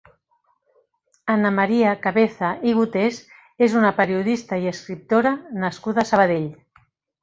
[1.33, 3.21] Anna Maria Cabeza i Gutés
[3.69, 5.39] és una periodista i escriptora
[5.69, 6.55] nascuda a Sabadell.